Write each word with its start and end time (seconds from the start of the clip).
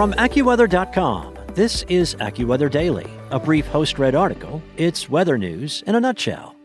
From 0.00 0.14
AccuWeather.com, 0.14 1.36
this 1.54 1.82
is 1.90 2.14
AccuWeather 2.14 2.70
Daily, 2.70 3.06
a 3.30 3.38
brief 3.38 3.66
host 3.66 3.98
read 3.98 4.14
article. 4.14 4.62
It's 4.78 5.10
weather 5.10 5.36
news 5.36 5.84
in 5.86 5.94
a 5.94 6.00
nutshell. 6.00 6.56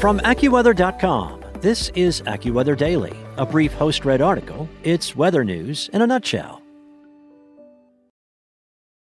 From 0.00 0.18
AccuWeather.com, 0.18 1.40
this 1.60 1.90
is 1.90 2.20
AccuWeather 2.22 2.76
Daily, 2.76 3.16
a 3.36 3.46
brief 3.46 3.74
host 3.74 4.04
read 4.04 4.20
article. 4.20 4.68
It's 4.82 5.14
weather 5.14 5.44
news 5.44 5.88
in 5.92 6.02
a 6.02 6.06
nutshell. 6.08 6.60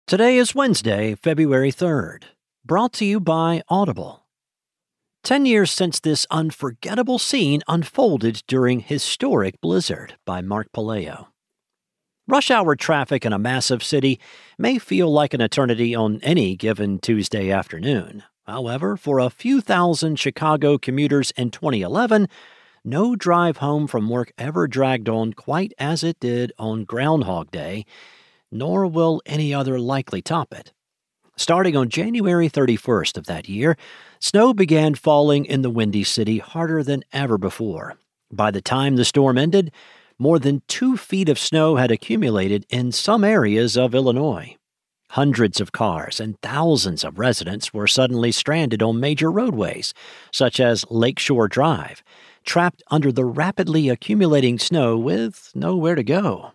Today 0.06 0.36
is 0.36 0.54
Wednesday, 0.54 1.14
February 1.14 1.72
3rd, 1.72 2.24
brought 2.62 2.92
to 2.92 3.06
you 3.06 3.20
by 3.20 3.62
Audible. 3.70 4.23
Ten 5.24 5.46
years 5.46 5.70
since 5.70 6.00
this 6.00 6.26
unforgettable 6.30 7.18
scene 7.18 7.62
unfolded 7.66 8.42
during 8.46 8.80
Historic 8.80 9.58
Blizzard 9.62 10.16
by 10.26 10.42
Mark 10.42 10.68
Puleo. 10.70 11.28
Rush 12.28 12.50
hour 12.50 12.76
traffic 12.76 13.24
in 13.24 13.32
a 13.32 13.38
massive 13.38 13.82
city 13.82 14.20
may 14.58 14.78
feel 14.78 15.10
like 15.10 15.32
an 15.32 15.40
eternity 15.40 15.94
on 15.94 16.20
any 16.22 16.56
given 16.56 16.98
Tuesday 16.98 17.50
afternoon. 17.50 18.22
However, 18.46 18.98
for 18.98 19.18
a 19.18 19.30
few 19.30 19.62
thousand 19.62 20.20
Chicago 20.20 20.76
commuters 20.76 21.30
in 21.38 21.50
2011, 21.50 22.28
no 22.84 23.16
drive 23.16 23.56
home 23.56 23.86
from 23.86 24.10
work 24.10 24.30
ever 24.36 24.68
dragged 24.68 25.08
on 25.08 25.32
quite 25.32 25.72
as 25.78 26.04
it 26.04 26.20
did 26.20 26.52
on 26.58 26.84
Groundhog 26.84 27.50
Day, 27.50 27.86
nor 28.52 28.86
will 28.86 29.22
any 29.24 29.54
other 29.54 29.80
likely 29.80 30.20
top 30.20 30.52
it. 30.52 30.74
Starting 31.36 31.76
on 31.76 31.88
January 31.88 32.48
31st 32.48 33.16
of 33.16 33.26
that 33.26 33.48
year, 33.48 33.76
snow 34.20 34.54
began 34.54 34.94
falling 34.94 35.44
in 35.44 35.62
the 35.62 35.70
Windy 35.70 36.04
City 36.04 36.38
harder 36.38 36.80
than 36.80 37.02
ever 37.12 37.36
before. 37.36 37.96
By 38.30 38.52
the 38.52 38.62
time 38.62 38.94
the 38.94 39.04
storm 39.04 39.36
ended, 39.36 39.72
more 40.16 40.38
than 40.38 40.62
two 40.68 40.96
feet 40.96 41.28
of 41.28 41.36
snow 41.36 41.74
had 41.74 41.90
accumulated 41.90 42.64
in 42.70 42.92
some 42.92 43.24
areas 43.24 43.76
of 43.76 43.96
Illinois. 43.96 44.56
Hundreds 45.10 45.60
of 45.60 45.72
cars 45.72 46.20
and 46.20 46.40
thousands 46.40 47.02
of 47.02 47.18
residents 47.18 47.74
were 47.74 47.88
suddenly 47.88 48.30
stranded 48.30 48.80
on 48.80 49.00
major 49.00 49.30
roadways, 49.30 49.92
such 50.32 50.60
as 50.60 50.84
Lakeshore 50.88 51.48
Drive, 51.48 52.04
trapped 52.44 52.82
under 52.92 53.10
the 53.10 53.24
rapidly 53.24 53.88
accumulating 53.88 54.56
snow 54.56 54.96
with 54.96 55.50
nowhere 55.52 55.96
to 55.96 56.04
go. 56.04 56.52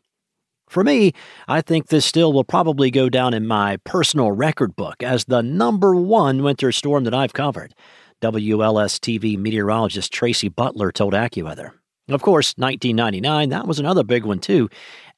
For 0.69 0.83
me, 0.83 1.13
I 1.47 1.61
think 1.61 1.87
this 1.87 2.05
still 2.05 2.31
will 2.31 2.43
probably 2.43 2.91
go 2.91 3.09
down 3.09 3.33
in 3.33 3.47
my 3.47 3.77
personal 3.77 4.31
record 4.31 4.75
book 4.75 5.01
as 5.01 5.25
the 5.25 5.41
number 5.41 5.95
one 5.95 6.43
winter 6.43 6.71
storm 6.71 7.05
that 7.05 7.13
I've 7.13 7.33
covered. 7.33 7.73
WLS 8.21 8.99
TV 8.99 9.35
meteorologist 9.35 10.13
Tracy 10.13 10.47
Butler 10.47 10.91
told 10.91 11.13
AccuWeather. 11.13 11.71
Of 12.07 12.21
course, 12.21 12.53
1999, 12.57 13.49
that 13.49 13.65
was 13.65 13.79
another 13.79 14.03
big 14.03 14.25
one 14.25 14.37
too, 14.37 14.69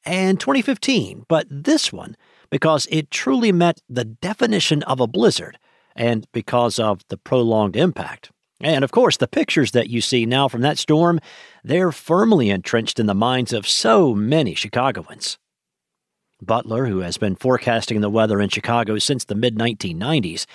and 0.06 0.40
2015, 0.40 1.26
but 1.28 1.46
this 1.50 1.92
one, 1.92 2.16
because 2.48 2.88
it 2.90 3.10
truly 3.10 3.52
met 3.52 3.78
the 3.90 4.06
definition 4.06 4.82
of 4.84 5.00
a 5.00 5.06
blizzard, 5.06 5.58
and 5.94 6.26
because 6.32 6.78
of 6.78 7.02
the 7.08 7.18
prolonged 7.18 7.76
impact. 7.76 8.30
And 8.62 8.84
of 8.84 8.90
course, 8.92 9.18
the 9.18 9.28
pictures 9.28 9.72
that 9.72 9.90
you 9.90 10.00
see 10.00 10.24
now 10.24 10.48
from 10.48 10.62
that 10.62 10.78
storm, 10.78 11.20
they're 11.62 11.92
firmly 11.92 12.48
entrenched 12.48 12.98
in 12.98 13.06
the 13.06 13.14
minds 13.14 13.52
of 13.52 13.68
so 13.68 14.14
many 14.14 14.54
Chicagoans. 14.54 15.38
Butler, 16.46 16.86
who 16.86 16.98
has 17.00 17.18
been 17.18 17.36
forecasting 17.36 18.00
the 18.00 18.10
weather 18.10 18.40
in 18.40 18.48
Chicago 18.48 18.98
since 18.98 19.24
the 19.24 19.34
mid 19.34 19.56
1990s, 19.56 20.46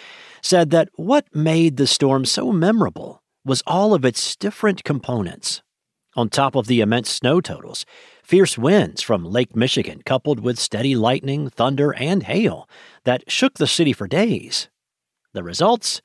said 0.42 0.70
that 0.72 0.90
what 0.96 1.34
made 1.34 1.78
the 1.78 1.88
storm 1.88 2.26
so 2.26 2.52
memorable 2.52 3.22
was 3.46 3.64
all 3.66 3.94
of 3.94 4.06
its 4.06 4.36
different 4.36 4.84
components. 4.84 5.62
On 6.16 6.30
top 6.30 6.56
of 6.56 6.68
the 6.68 6.82
immense 6.82 7.10
snow 7.10 7.40
totals, 7.40 7.86
fierce 8.24 8.58
winds 8.58 9.02
from 9.02 9.24
Lake 9.24 9.56
Michigan 9.56 10.02
coupled 10.04 10.40
with 10.40 10.58
steady 10.58 10.96
lightning, 10.96 11.50
thunder, 11.50 11.94
and 11.94 12.24
hail 12.24 12.68
that 13.04 13.30
shook 13.32 13.56
the 13.56 13.68
city 13.68 13.94
for 13.94 14.08
days. 14.08 14.68
The 15.34 15.44
results? 15.44 16.02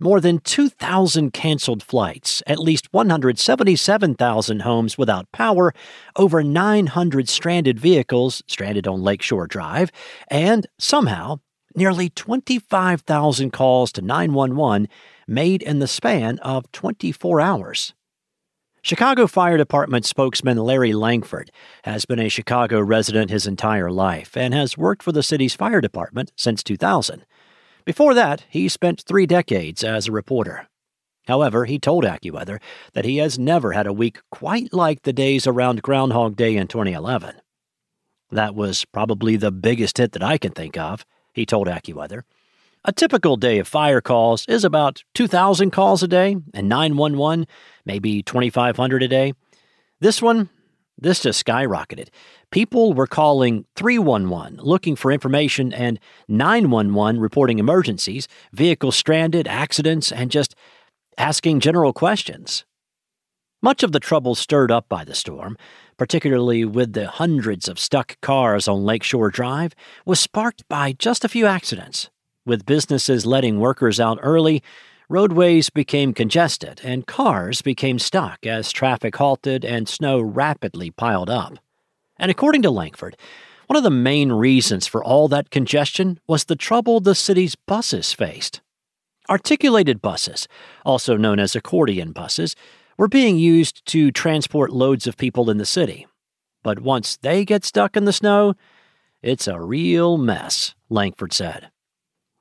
More 0.00 0.20
than 0.20 0.38
2,000 0.38 1.32
canceled 1.32 1.82
flights, 1.82 2.40
at 2.46 2.60
least 2.60 2.86
177,000 2.92 4.62
homes 4.62 4.96
without 4.96 5.30
power, 5.32 5.74
over 6.14 6.44
900 6.44 7.28
stranded 7.28 7.80
vehicles 7.80 8.40
stranded 8.46 8.86
on 8.86 9.02
Lakeshore 9.02 9.48
Drive, 9.48 9.90
and 10.28 10.68
somehow 10.78 11.40
nearly 11.74 12.10
25,000 12.10 13.50
calls 13.52 13.90
to 13.90 14.00
911 14.00 14.86
made 15.26 15.62
in 15.62 15.80
the 15.80 15.88
span 15.88 16.38
of 16.40 16.70
24 16.70 17.40
hours. 17.40 17.92
Chicago 18.82 19.26
Fire 19.26 19.56
Department 19.56 20.06
spokesman 20.06 20.58
Larry 20.58 20.92
Langford 20.92 21.50
has 21.82 22.04
been 22.04 22.20
a 22.20 22.28
Chicago 22.28 22.80
resident 22.80 23.32
his 23.32 23.48
entire 23.48 23.90
life 23.90 24.36
and 24.36 24.54
has 24.54 24.78
worked 24.78 25.02
for 25.02 25.10
the 25.10 25.24
city's 25.24 25.56
fire 25.56 25.80
department 25.80 26.30
since 26.36 26.62
2000. 26.62 27.26
Before 27.88 28.12
that, 28.12 28.44
he 28.50 28.68
spent 28.68 29.00
three 29.00 29.24
decades 29.24 29.82
as 29.82 30.08
a 30.08 30.12
reporter. 30.12 30.68
However, 31.26 31.64
he 31.64 31.78
told 31.78 32.04
AccuWeather 32.04 32.60
that 32.92 33.06
he 33.06 33.16
has 33.16 33.38
never 33.38 33.72
had 33.72 33.86
a 33.86 33.94
week 33.94 34.18
quite 34.30 34.74
like 34.74 35.04
the 35.04 35.12
days 35.14 35.46
around 35.46 35.80
Groundhog 35.80 36.36
Day 36.36 36.54
in 36.58 36.66
2011. 36.66 37.36
That 38.30 38.54
was 38.54 38.84
probably 38.84 39.36
the 39.36 39.50
biggest 39.50 39.96
hit 39.96 40.12
that 40.12 40.22
I 40.22 40.36
can 40.36 40.52
think 40.52 40.76
of, 40.76 41.06
he 41.32 41.46
told 41.46 41.66
AccuWeather. 41.66 42.24
A 42.84 42.92
typical 42.92 43.38
day 43.38 43.58
of 43.58 43.66
fire 43.66 44.02
calls 44.02 44.44
is 44.48 44.64
about 44.64 45.02
2,000 45.14 45.70
calls 45.70 46.02
a 46.02 46.08
day, 46.08 46.36
and 46.52 46.68
911, 46.68 47.46
maybe 47.86 48.22
2,500 48.22 49.02
a 49.02 49.08
day. 49.08 49.32
This 49.98 50.20
one, 50.20 50.50
this 50.98 51.22
just 51.22 51.42
skyrocketed. 51.46 52.08
People 52.50 52.94
were 52.94 53.06
calling 53.06 53.66
311 53.76 54.58
looking 54.62 54.96
for 54.96 55.12
information 55.12 55.72
and 55.72 56.00
911 56.28 57.20
reporting 57.20 57.58
emergencies, 57.58 58.26
vehicles 58.52 58.96
stranded, 58.96 59.46
accidents, 59.46 60.10
and 60.10 60.30
just 60.30 60.54
asking 61.18 61.60
general 61.60 61.92
questions. 61.92 62.64
Much 63.60 63.82
of 63.82 63.92
the 63.92 64.00
trouble 64.00 64.34
stirred 64.34 64.70
up 64.70 64.88
by 64.88 65.04
the 65.04 65.14
storm, 65.14 65.58
particularly 65.98 66.64
with 66.64 66.94
the 66.94 67.08
hundreds 67.08 67.68
of 67.68 67.78
stuck 67.78 68.18
cars 68.22 68.66
on 68.66 68.84
Lakeshore 68.84 69.30
Drive, 69.30 69.74
was 70.06 70.20
sparked 70.20 70.66
by 70.68 70.92
just 70.92 71.24
a 71.24 71.28
few 71.28 71.44
accidents. 71.44 72.08
With 72.46 72.64
businesses 72.64 73.26
letting 73.26 73.58
workers 73.58 74.00
out 74.00 74.20
early, 74.22 74.62
roadways 75.10 75.68
became 75.68 76.14
congested 76.14 76.80
and 76.82 77.06
cars 77.06 77.60
became 77.60 77.98
stuck 77.98 78.46
as 78.46 78.72
traffic 78.72 79.16
halted 79.16 79.64
and 79.64 79.88
snow 79.88 80.20
rapidly 80.20 80.90
piled 80.90 81.28
up. 81.28 81.58
And 82.18 82.30
according 82.30 82.62
to 82.62 82.70
Langford, 82.70 83.16
one 83.66 83.76
of 83.76 83.82
the 83.82 83.90
main 83.90 84.32
reasons 84.32 84.86
for 84.86 85.04
all 85.04 85.28
that 85.28 85.50
congestion 85.50 86.18
was 86.26 86.44
the 86.44 86.56
trouble 86.56 87.00
the 87.00 87.14
city's 87.14 87.54
buses 87.54 88.12
faced. 88.12 88.60
Articulated 89.28 90.00
buses, 90.00 90.48
also 90.86 91.16
known 91.16 91.38
as 91.38 91.54
accordion 91.54 92.12
buses, 92.12 92.56
were 92.96 93.08
being 93.08 93.38
used 93.38 93.84
to 93.86 94.10
transport 94.10 94.72
loads 94.72 95.06
of 95.06 95.18
people 95.18 95.50
in 95.50 95.58
the 95.58 95.66
city. 95.66 96.06
But 96.62 96.80
once 96.80 97.16
they 97.18 97.44
get 97.44 97.64
stuck 97.64 97.96
in 97.96 98.04
the 98.04 98.12
snow, 98.12 98.54
it's 99.22 99.46
a 99.46 99.60
real 99.60 100.16
mess, 100.16 100.74
Langford 100.88 101.32
said. 101.32 101.70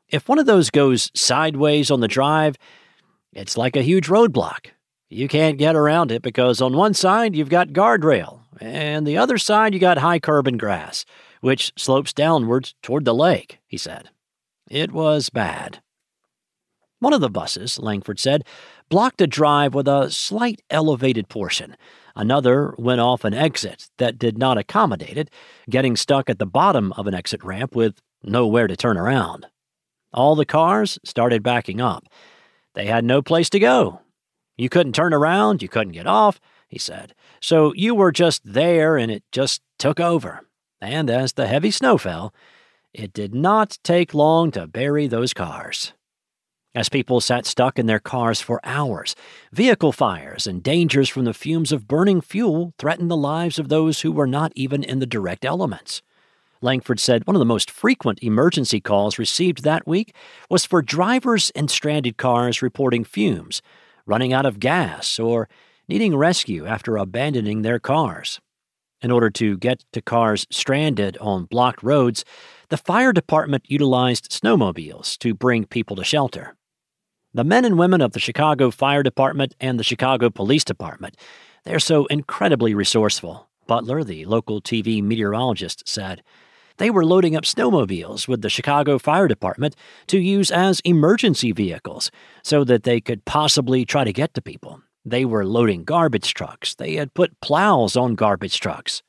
If 0.09 0.29
one 0.29 0.39
of 0.39 0.45
those 0.45 0.69
goes 0.69 1.11
sideways 1.13 1.91
on 1.91 1.99
the 1.99 2.07
drive, 2.07 2.55
it's 3.33 3.57
like 3.57 3.75
a 3.75 3.81
huge 3.81 4.07
roadblock. 4.07 4.67
You 5.09 5.27
can't 5.27 5.57
get 5.57 5.75
around 5.75 6.11
it 6.11 6.21
because 6.21 6.61
on 6.61 6.75
one 6.75 6.93
side 6.93 7.35
you've 7.35 7.49
got 7.49 7.69
guardrail, 7.69 8.39
and 8.61 9.05
the 9.05 9.17
other 9.17 9.37
side 9.37 9.73
you 9.73 9.79
got 9.79 9.99
high 9.99 10.19
curb 10.19 10.47
and 10.47 10.59
grass, 10.59 11.05
which 11.41 11.71
slopes 11.77 12.13
downwards 12.13 12.75
toward 12.81 13.05
the 13.05 13.13
lake, 13.13 13.59
he 13.67 13.77
said. 13.77 14.09
It 14.69 14.91
was 14.91 15.29
bad. 15.29 15.81
One 16.99 17.13
of 17.13 17.21
the 17.21 17.29
buses, 17.29 17.77
Langford 17.77 18.19
said, 18.19 18.43
blocked 18.89 19.21
a 19.21 19.27
drive 19.27 19.75
with 19.75 19.87
a 19.87 20.09
slight 20.09 20.61
elevated 20.69 21.29
portion. 21.29 21.77
Another 22.15 22.73
went 22.79 22.99
off 22.99 23.23
an 23.23 23.35
exit 23.35 23.89
that 23.97 24.17
did 24.17 24.37
not 24.37 24.57
accommodate 24.57 25.17
it, 25.17 25.29
getting 25.69 25.95
stuck 25.95 26.29
at 26.29 26.39
the 26.39 26.47
bottom 26.47 26.91
of 26.93 27.05
an 27.05 27.13
exit 27.13 27.43
ramp 27.43 27.75
with 27.75 28.01
nowhere 28.23 28.65
to 28.65 28.75
turn 28.75 28.97
around. 28.97 29.45
All 30.11 30.35
the 30.35 30.45
cars 30.45 30.97
started 31.03 31.43
backing 31.43 31.79
up. 31.79 32.05
They 32.73 32.85
had 32.85 33.05
no 33.05 33.21
place 33.21 33.49
to 33.51 33.59
go. 33.59 34.01
You 34.57 34.69
couldn't 34.69 34.93
turn 34.93 35.13
around, 35.13 35.61
you 35.61 35.69
couldn't 35.69 35.93
get 35.93 36.07
off, 36.07 36.39
he 36.67 36.79
said. 36.79 37.13
So 37.39 37.73
you 37.75 37.93
were 37.93 38.11
just 38.11 38.41
there 38.43 38.97
and 38.97 39.11
it 39.11 39.23
just 39.31 39.61
took 39.77 39.99
over. 39.99 40.41
And 40.81 41.09
as 41.09 41.33
the 41.33 41.47
heavy 41.47 41.71
snow 41.71 41.97
fell, 41.97 42.33
it 42.93 43.13
did 43.13 43.35
not 43.35 43.77
take 43.83 44.13
long 44.13 44.51
to 44.51 44.67
bury 44.67 45.07
those 45.07 45.33
cars. 45.33 45.93
As 46.73 46.89
people 46.89 47.21
sat 47.21 47.45
stuck 47.45 47.79
in 47.79 47.87
their 47.87 47.99
cars 47.99 48.39
for 48.39 48.59
hours, 48.63 49.15
vehicle 49.51 49.91
fires 49.91 50.45
and 50.45 50.61
dangers 50.61 51.09
from 51.09 51.25
the 51.25 51.33
fumes 51.33 51.71
of 51.71 51.87
burning 51.87 52.21
fuel 52.21 52.73
threatened 52.77 53.09
the 53.09 53.17
lives 53.17 53.57
of 53.57 53.69
those 53.69 54.01
who 54.01 54.11
were 54.11 54.27
not 54.27 54.51
even 54.55 54.83
in 54.83 54.99
the 54.99 55.07
direct 55.07 55.43
elements. 55.43 56.01
Langford 56.61 56.99
said 56.99 57.25
one 57.25 57.35
of 57.35 57.39
the 57.39 57.45
most 57.45 57.71
frequent 57.71 58.21
emergency 58.21 58.79
calls 58.79 59.19
received 59.19 59.63
that 59.63 59.87
week 59.87 60.13
was 60.49 60.65
for 60.65 60.81
drivers 60.81 61.49
in 61.51 61.67
stranded 61.67 62.17
cars 62.17 62.61
reporting 62.61 63.03
fumes, 63.03 63.61
running 64.07 64.33
out 64.33 64.45
of 64.45 64.59
gas, 64.59 65.19
or 65.19 65.47
needing 65.87 66.15
rescue 66.15 66.65
after 66.65 66.97
abandoning 66.97 67.61
their 67.61 67.79
cars. 67.79 68.39
In 69.01 69.11
order 69.11 69.29
to 69.29 69.57
get 69.57 69.83
to 69.93 70.01
cars 70.01 70.47
stranded 70.49 71.17
on 71.19 71.45
blocked 71.45 71.83
roads, 71.83 72.25
the 72.69 72.77
fire 72.77 73.13
department 73.13 73.69
utilized 73.69 74.31
snowmobiles 74.31 75.17
to 75.19 75.35
bring 75.35 75.65
people 75.65 75.95
to 75.97 76.03
shelter. 76.03 76.55
The 77.33 77.43
men 77.43 77.65
and 77.65 77.77
women 77.77 78.01
of 78.01 78.13
the 78.13 78.19
Chicago 78.19 78.71
Fire 78.71 79.03
Department 79.03 79.55
and 79.59 79.79
the 79.79 79.83
Chicago 79.83 80.31
Police 80.31 80.63
Department, 80.63 81.15
they're 81.65 81.77
so 81.77 82.07
incredibly 82.07 82.73
resourceful, 82.73 83.47
Butler, 83.67 84.03
the 84.03 84.25
local 84.25 84.61
TV 84.61 85.03
meteorologist, 85.03 85.87
said. 85.87 86.23
They 86.77 86.89
were 86.89 87.05
loading 87.05 87.35
up 87.35 87.43
snowmobiles 87.43 88.27
with 88.27 88.41
the 88.41 88.49
Chicago 88.49 88.99
Fire 88.99 89.27
Department 89.27 89.75
to 90.07 90.19
use 90.19 90.51
as 90.51 90.79
emergency 90.81 91.51
vehicles 91.51 92.11
so 92.43 92.63
that 92.63 92.83
they 92.83 93.01
could 93.01 93.25
possibly 93.25 93.83
try 93.83 94.03
to 94.03 94.13
get 94.13 94.33
to 94.35 94.41
people. 94.41 94.81
They 95.03 95.25
were 95.25 95.45
loading 95.45 95.85
garbage 95.85 96.33
trucks. 96.33 96.75
They 96.75 96.95
had 96.95 97.13
put 97.13 97.39
plows 97.41 97.95
on 97.95 98.15
garbage 98.15 98.59
trucks. 98.59 99.01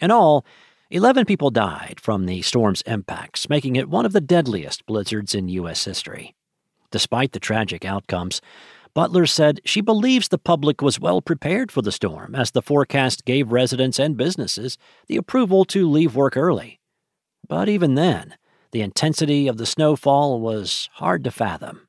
In 0.00 0.10
all, 0.10 0.44
11 0.90 1.26
people 1.26 1.50
died 1.50 2.00
from 2.00 2.26
the 2.26 2.42
storm's 2.42 2.82
impacts, 2.82 3.48
making 3.48 3.76
it 3.76 3.88
one 3.88 4.04
of 4.04 4.12
the 4.12 4.20
deadliest 4.20 4.84
blizzards 4.86 5.34
in 5.34 5.48
U.S. 5.48 5.84
history. 5.84 6.34
Despite 6.90 7.30
the 7.30 7.38
tragic 7.38 7.84
outcomes, 7.84 8.40
Butler 8.92 9.26
said 9.26 9.60
she 9.64 9.80
believes 9.80 10.26
the 10.26 10.38
public 10.38 10.82
was 10.82 10.98
well 10.98 11.22
prepared 11.22 11.70
for 11.70 11.82
the 11.82 11.92
storm, 11.92 12.34
as 12.34 12.50
the 12.50 12.62
forecast 12.62 13.24
gave 13.24 13.52
residents 13.52 14.00
and 14.00 14.16
businesses 14.16 14.76
the 15.06 15.16
approval 15.16 15.64
to 15.66 15.88
leave 15.88 16.16
work 16.16 16.36
early. 16.36 16.79
But 17.50 17.68
even 17.68 17.96
then, 17.96 18.36
the 18.70 18.80
intensity 18.80 19.48
of 19.48 19.56
the 19.56 19.66
snowfall 19.66 20.40
was 20.40 20.88
hard 20.94 21.24
to 21.24 21.32
fathom. 21.32 21.88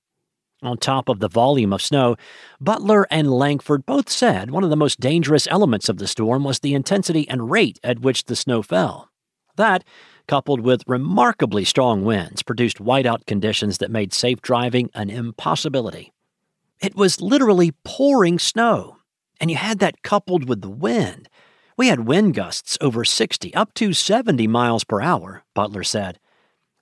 On 0.63 0.75
top 0.75 1.07
of 1.07 1.19
the 1.19 1.29
volume 1.29 1.71
of 1.71 1.83
snow, 1.83 2.15
Butler 2.59 3.05
and 3.11 3.31
Langford 3.31 3.85
both 3.85 4.09
said 4.09 4.49
one 4.49 4.63
of 4.63 4.71
the 4.71 4.75
most 4.75 4.99
dangerous 4.99 5.47
elements 5.51 5.87
of 5.87 5.97
the 5.97 6.07
storm 6.07 6.43
was 6.43 6.59
the 6.59 6.73
intensity 6.73 7.29
and 7.29 7.51
rate 7.51 7.79
at 7.83 7.99
which 7.99 8.25
the 8.25 8.35
snow 8.35 8.63
fell. 8.63 9.11
That, 9.55 9.83
coupled 10.27 10.61
with 10.61 10.81
remarkably 10.87 11.63
strong 11.63 12.03
winds, 12.03 12.41
produced 12.41 12.79
whiteout 12.79 13.27
conditions 13.27 13.77
that 13.77 13.91
made 13.91 14.13
safe 14.13 14.41
driving 14.41 14.89
an 14.95 15.11
impossibility. 15.11 16.11
It 16.79 16.95
was 16.95 17.21
literally 17.21 17.73
pouring 17.83 18.39
snow, 18.39 18.97
and 19.39 19.51
you 19.51 19.57
had 19.57 19.77
that 19.77 20.01
coupled 20.01 20.49
with 20.49 20.61
the 20.61 20.71
wind. 20.71 21.29
We 21.81 21.87
had 21.87 22.05
wind 22.05 22.35
gusts 22.35 22.77
over 22.79 23.03
60, 23.03 23.55
up 23.55 23.73
to 23.73 23.91
70 23.91 24.45
miles 24.45 24.83
per 24.83 25.01
hour, 25.01 25.41
Butler 25.55 25.81
said. 25.81 26.19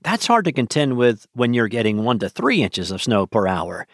That's 0.01 0.27
hard 0.27 0.43
to 0.43 0.51
contend 0.51 0.97
with 0.97 1.25
when 1.31 1.53
you're 1.53 1.69
getting 1.69 2.03
one 2.03 2.19
to 2.19 2.27
three 2.27 2.61
inches 2.61 2.91
of 2.91 3.01
snow 3.01 3.25
per 3.25 3.47
hour. 3.47 3.87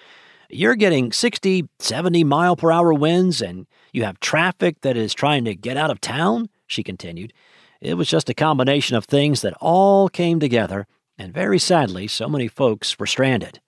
You're 0.50 0.74
getting 0.74 1.12
60, 1.12 1.70
70 1.78 2.24
mile 2.24 2.56
per 2.56 2.72
hour 2.72 2.92
winds, 2.92 3.40
and 3.40 3.68
you 3.94 4.04
have 4.04 4.20
traffic 4.20 4.82
that 4.82 4.98
is 4.98 5.14
trying 5.14 5.46
to 5.46 5.54
get 5.54 5.78
out 5.78 5.92
of 5.92 6.02
town, 6.02 6.50
she 6.66 6.82
continued. 6.82 7.34
It 7.82 7.94
was 7.94 8.10
just 8.10 8.32
a 8.32 8.34
combination 8.34 8.96
of 8.96 9.06
things 9.06 9.44
that 9.44 9.54
all 9.62 10.10
came 10.10 10.40
together, 10.40 10.88
and 11.20 11.32
very 11.32 11.60
sadly, 11.60 12.08
so 12.08 12.28
many 12.28 12.48
folks 12.48 12.98
were 12.98 13.06
stranded. 13.06 13.62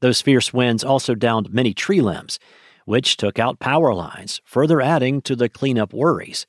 Those 0.00 0.20
fierce 0.20 0.52
winds 0.52 0.82
also 0.82 1.14
downed 1.14 1.54
many 1.54 1.74
tree 1.74 2.00
limbs, 2.00 2.40
which 2.90 3.16
took 3.16 3.38
out 3.38 3.60
power 3.60 3.94
lines, 3.94 4.40
further 4.44 4.80
adding 4.80 5.22
to 5.22 5.36
the 5.36 5.48
cleanup 5.48 5.92
worries. 5.92 6.44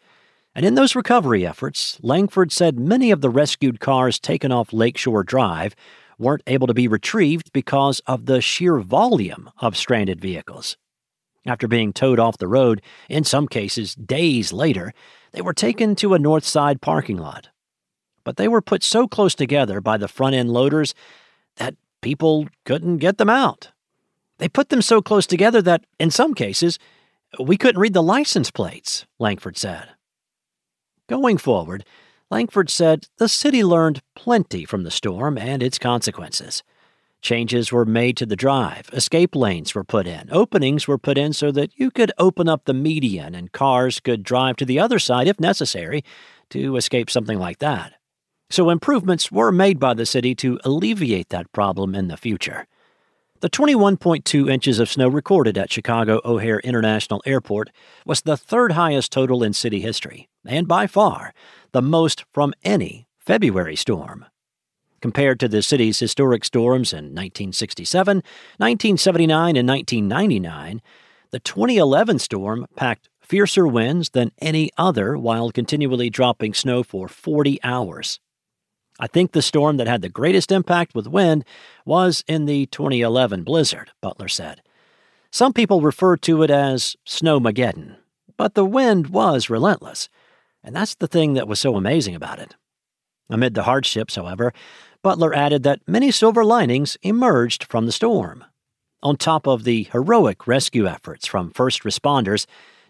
And 0.56 0.66
in 0.66 0.74
those 0.74 0.96
recovery 0.96 1.46
efforts, 1.46 2.00
Langford 2.02 2.52
said 2.52 2.80
many 2.80 3.12
of 3.12 3.22
the 3.22 3.30
rescued 3.30 3.80
cars 3.80 4.20
taken 4.20 4.52
off 4.52 4.74
Lakeshore 4.74 5.24
Drive 5.24 5.76
weren't 6.18 6.42
able 6.48 6.66
to 6.66 6.74
be 6.74 6.88
retrieved 6.88 7.54
because 7.54 8.00
of 8.08 8.26
the 8.26 8.42
sheer 8.42 8.80
volume 8.80 9.52
of 9.60 9.78
stranded 9.78 10.20
vehicles. 10.20 10.78
After 11.46 11.68
being 11.68 11.94
towed 11.94 12.18
off 12.18 12.40
the 12.40 12.48
road, 12.48 12.82
in 13.08 13.24
some 13.24 13.48
cases 13.48 13.94
days 13.94 14.52
later, 14.52 14.96
they 15.34 15.42
were 15.44 15.54
taken 15.54 15.96
to 15.98 16.16
a 16.16 16.20
north 16.20 16.44
side 16.44 16.82
parking 16.82 17.18
lot. 17.18 17.50
But 18.24 18.38
they 18.38 18.48
were 18.48 18.64
put 18.64 18.82
so 18.82 19.08
close 19.08 19.36
together 19.36 19.80
by 19.80 19.98
the 19.98 20.08
front 20.08 20.34
end 20.34 20.50
loaders 20.50 20.96
that 21.58 21.76
people 22.02 22.48
couldn't 22.66 22.98
get 22.98 23.20
them 23.20 23.30
out. 23.30 23.70
They 24.42 24.50
put 24.50 24.70
them 24.70 24.82
so 24.82 25.04
close 25.04 25.28
together 25.28 25.62
that, 25.62 25.86
in 26.00 26.10
some 26.10 26.34
cases, 26.34 26.80
we 27.40 27.58
couldn't 27.58 27.80
read 27.80 27.94
the 27.94 28.02
license 28.02 28.50
plates, 28.50 29.06
Langford 29.20 29.56
said. 29.56 29.90
Going 31.08 31.38
forward, 31.38 31.86
Langford 32.32 32.72
said 32.72 33.06
the 33.18 33.30
city 33.30 33.64
learned 33.64 34.02
plenty 34.16 34.66
from 34.66 34.82
the 34.82 34.90
storm 34.90 35.38
and 35.38 35.62
its 35.62 35.78
consequences. 35.78 36.64
Changes 37.22 37.72
were 37.72 37.86
made 37.86 38.18
to 38.18 38.26
the 38.26 38.36
drive, 38.36 38.90
escape 38.94 39.36
lanes 39.36 39.76
were 39.76 39.84
put 39.84 40.08
in, 40.08 40.28
openings 40.32 40.88
were 40.88 40.98
put 40.98 41.20
in 41.20 41.34
so 41.34 41.52
that 41.52 41.78
you 41.78 41.92
could 41.92 42.12
open 42.18 42.50
up 42.50 42.66
the 42.66 42.74
median 42.74 43.36
and 43.36 43.52
cars 43.52 44.00
could 44.00 44.24
drive 44.24 44.56
to 44.56 44.66
the 44.66 44.80
other 44.80 44.98
side 44.98 45.28
if 45.28 45.40
necessary 45.40 46.04
to 46.50 46.78
escape 46.78 47.12
something 47.12 47.38
like 47.38 47.60
that. 47.60 47.94
So 48.50 48.72
improvements 48.72 49.32
were 49.32 49.52
made 49.52 49.80
by 49.80 49.94
the 49.94 50.08
city 50.08 50.34
to 50.36 50.60
alleviate 50.64 51.30
that 51.30 51.52
problem 51.52 51.94
in 51.94 52.08
the 52.08 52.18
future. 52.18 52.66
The 53.42 53.50
21.2 53.50 54.52
inches 54.52 54.80
of 54.80 54.88
snow 54.88 55.08
recorded 55.08 55.58
at 55.58 55.72
Chicago 55.72 56.22
O'Hare 56.24 56.60
International 56.60 57.24
Airport 57.26 57.72
was 58.06 58.22
the 58.22 58.38
third 58.38 58.74
highest 58.74 59.12
total 59.12 59.42
in 59.42 59.54
city 59.54 59.82
history, 59.82 60.30
and 60.46 60.68
by 60.68 60.86
far 60.86 61.34
the 61.72 61.82
most 61.82 62.24
from 62.32 62.54
any 62.64 63.08
February 63.18 63.76
storm. 63.76 64.28
Compared 65.02 65.40
to 65.40 65.48
the 65.48 65.64
city's 65.64 65.98
historic 65.98 66.46
storms 66.46 66.94
in 66.94 67.06
1967, 67.06 68.18
1979, 68.18 69.56
and 69.58 69.68
1999, 69.68 70.80
the 71.32 71.40
2011 71.40 72.20
storm 72.20 72.68
packed 72.76 73.10
fiercer 73.22 73.66
winds 73.66 74.12
than 74.12 74.32
any 74.40 74.70
other 74.78 75.18
while 75.18 75.50
continually 75.50 76.12
dropping 76.12 76.54
snow 76.54 76.84
for 76.84 77.08
40 77.08 77.58
hours. 77.64 78.20
I 79.02 79.08
think 79.08 79.32
the 79.32 79.42
storm 79.42 79.78
that 79.78 79.88
had 79.88 80.04
the 80.04 80.10
greatest 80.10 80.52
impact 80.52 80.94
with 80.94 81.08
wind 81.08 81.44
was 81.86 82.24
in 82.28 82.46
the 82.46 82.68
2011 82.68 83.44
blizzard, 83.44 83.90
Butler 84.00 84.28
said. 84.28 84.62
Some 85.32 85.54
people 85.54 85.82
refer 85.82 86.18
to 86.18 86.44
it 86.44 86.52
as 86.52 86.96
Snowmageddon, 87.08 87.96
but 88.38 88.54
the 88.54 88.64
wind 88.64 89.08
was 89.08 89.50
relentless, 89.50 90.08
and 90.64 90.76
that's 90.76 90.94
the 90.94 91.08
thing 91.08 91.34
that 91.34 91.48
was 91.48 91.60
so 91.60 91.76
amazing 91.76 92.14
about 92.14 92.38
it. 92.38 92.56
Amid 93.28 93.56
the 93.56 93.64
hardships, 93.64 94.18
however, 94.18 94.54
Butler 95.02 95.34
added 95.34 95.64
that 95.64 95.82
many 95.88 96.12
silver 96.12 96.46
linings 96.46 96.96
emerged 97.02 97.64
from 97.64 97.88
the 97.88 97.92
storm. 97.92 98.46
On 99.02 99.18
top 99.18 99.48
of 99.48 99.64
the 99.64 99.84
heroic 99.92 100.46
rescue 100.46 100.86
efforts 100.86 101.26
from 101.26 101.50
first 101.50 101.82
responders, 101.82 102.46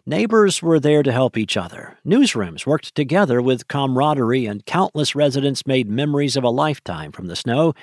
Neighbors 0.06 0.64
were 0.64 0.80
there 0.80 1.04
to 1.04 1.12
help 1.12 1.38
each 1.38 1.56
other. 1.56 2.00
Newsrooms 2.04 2.66
worked 2.66 2.96
together 2.96 3.40
with 3.40 3.68
camaraderie, 3.68 4.48
and 4.48 4.66
countless 4.66 5.16
residents 5.16 5.68
made 5.68 5.88
memories 5.88 6.36
of 6.36 6.44
a 6.44 6.50
lifetime 6.50 7.12
from 7.12 7.28
the 7.28 7.36
snow 7.36 7.74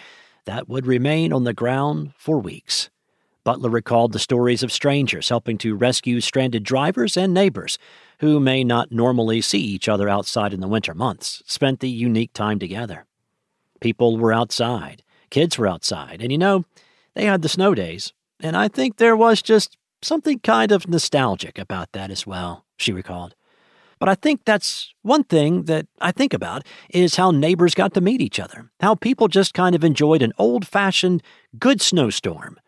that 0.45 0.69
would 0.69 0.87
remain 0.87 1.33
on 1.33 1.45
the 1.45 1.53
ground 1.53 2.13
for 2.19 2.41
weeks. 2.41 2.91
Butler 3.45 3.71
recalled 3.71 4.13
the 4.13 4.19
stories 4.19 4.65
of 4.65 4.73
strangers 4.73 5.29
helping 5.29 5.59
to 5.59 5.77
rescue 5.77 6.21
stranded 6.21 6.65
drivers 6.65 7.17
and 7.17 7.33
neighbors 7.33 7.79
who 8.19 8.41
may 8.41 8.65
not 8.65 8.91
normally 8.91 9.41
see 9.41 9.61
each 9.61 9.89
other 9.89 10.09
outside 10.09 10.53
in 10.53 10.61
the 10.61 10.67
winter 10.67 10.95
months, 10.95 11.41
spent 11.47 11.79
the 11.79 11.89
unique 11.89 12.33
time 12.33 12.59
together. 12.59 13.07
People 13.81 14.19
were 14.19 14.33
outside, 14.33 15.05
kids 15.31 15.57
were 15.57 15.69
outside, 15.69 16.21
and 16.21 16.33
you 16.33 16.39
know, 16.39 16.65
they 17.15 17.27
had 17.27 17.43
the 17.43 17.49
snow 17.49 17.77
days, 17.77 18.13
and 18.41 18.57
I 18.57 18.67
think 18.67 18.97
there 18.97 19.17
was 19.17 19.41
just 19.41 19.79
something 20.03 20.39
kind 20.41 20.73
of 20.73 20.89
nostalgic 20.89 21.59
about 21.59 21.93
that 21.93 22.11
as 22.11 22.27
well, 22.27 22.65
she 22.77 22.93
recalled. 22.93 23.35
But 23.99 24.09
I 24.09 24.15
think 24.15 24.45
that's 24.45 24.95
one 25.03 25.25
thing 25.25 25.65
that 25.65 25.87
I 26.01 26.13
think 26.13 26.33
about 26.33 26.65
is 26.91 27.17
how 27.17 27.31
neighbors 27.31 27.75
got 27.75 27.95
to 27.95 28.01
meet 28.01 28.21
each 28.21 28.39
other, 28.39 28.71
how 28.81 28.95
people 28.95 29.27
just 29.27 29.55
kind 29.55 29.75
of 29.75 29.83
enjoyed 29.83 30.23
an 30.23 30.33
old 30.39 30.67
fashioned 30.67 31.23
good 31.59 31.81
snowstorm. 31.81 32.61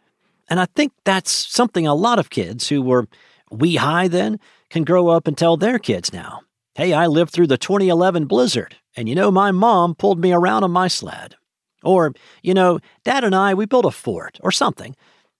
And 0.49 0.59
I 0.59 0.67
think 0.75 0.93
that's 1.05 1.31
something 1.31 1.87
a 1.87 1.95
lot 1.95 2.19
of 2.19 2.31
kids 2.31 2.69
who 2.69 2.83
were 2.83 3.07
wee 3.51 3.77
high 3.77 4.09
then 4.09 4.41
can 4.69 4.83
grow 4.83 5.09
up 5.09 5.29
and 5.29 5.39
tell 5.39 5.57
their 5.57 5.79
kids 5.79 6.13
now. 6.13 6.41
Hey, 6.75 6.93
I 6.93 7.07
lived 7.07 7.33
through 7.33 7.49
the 7.49 7.59
2011 7.59 8.27
blizzard, 8.27 8.77
and 8.97 9.09
you 9.09 9.15
know, 9.15 9.31
my 9.31 9.51
mom 9.53 9.95
pulled 9.95 10.21
me 10.21 10.33
around 10.33 10.65
on 10.65 10.71
my 10.71 10.89
sled. 10.89 11.37
Or, 11.83 12.13
you 12.43 12.55
know, 12.55 12.79
dad 13.05 13.25
and 13.25 13.35
I, 13.35 13.55
we 13.55 13.67
built 13.67 13.85
a 13.85 13.91
fort, 13.91 14.39
or 14.43 14.53
something. 14.53 14.95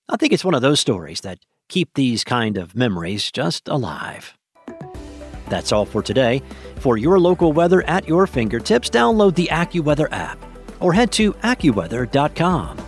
I 0.09 0.17
think 0.17 0.33
it's 0.33 0.45
one 0.45 0.55
of 0.55 0.63
those 0.63 0.81
stories 0.81 1.21
that 1.21 1.39
keep 1.71 1.95
these 1.95 2.23
kind 2.25 2.59
of 2.59 2.77
memories 2.77 3.31
just 3.33 3.69
alive. 3.69 4.37
That's 5.49 5.73
all 5.73 5.87
for 5.87 6.03
today. 6.03 6.43
For 6.77 6.99
your 6.99 7.19
local 7.19 7.53
weather 7.53 7.83
at 7.89 8.07
your 8.07 8.27
fingertips, 8.27 8.91
download 8.91 9.35
the 9.35 9.49
AccuWeather 9.51 10.13
app 10.13 10.39
or 10.81 10.93
head 10.93 11.13
to 11.13 11.33
AccuWeather.com. 11.33 12.79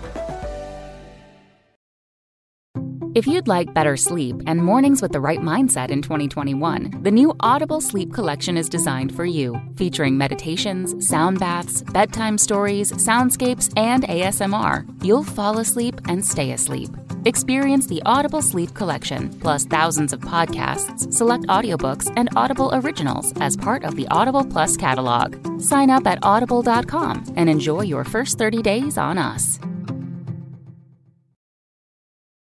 If 3.14 3.26
you'd 3.26 3.46
like 3.46 3.74
better 3.74 3.94
sleep 3.98 4.36
and 4.46 4.64
mornings 4.64 5.02
with 5.02 5.12
the 5.12 5.20
right 5.20 5.40
mindset 5.40 5.90
in 5.90 6.00
2021, 6.00 7.02
the 7.02 7.10
new 7.10 7.34
Audible 7.40 7.82
Sleep 7.82 8.10
Collection 8.14 8.56
is 8.56 8.70
designed 8.70 9.14
for 9.14 9.26
you, 9.26 9.60
featuring 9.76 10.16
meditations, 10.16 11.06
sound 11.06 11.38
baths, 11.38 11.82
bedtime 11.92 12.38
stories, 12.38 12.90
soundscapes, 12.92 13.70
and 13.76 14.04
ASMR. 14.04 14.88
You'll 15.04 15.24
fall 15.24 15.58
asleep 15.58 16.00
and 16.08 16.24
stay 16.24 16.52
asleep. 16.52 16.88
Experience 17.24 17.86
the 17.86 18.02
Audible 18.04 18.42
Sleep 18.42 18.74
Collection, 18.74 19.28
plus 19.38 19.64
thousands 19.64 20.12
of 20.12 20.20
podcasts, 20.22 21.12
select 21.12 21.44
audiobooks, 21.44 22.12
and 22.16 22.28
Audible 22.34 22.70
originals 22.74 23.32
as 23.36 23.56
part 23.56 23.84
of 23.84 23.94
the 23.94 24.08
Audible 24.08 24.44
Plus 24.44 24.76
catalog. 24.76 25.60
Sign 25.60 25.88
up 25.88 26.04
at 26.04 26.18
audible.com 26.24 27.34
and 27.36 27.48
enjoy 27.48 27.82
your 27.82 28.02
first 28.02 28.38
30 28.38 28.62
days 28.62 28.98
on 28.98 29.18
us. 29.18 29.60